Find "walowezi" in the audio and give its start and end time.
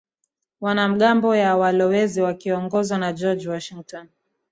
1.57-2.21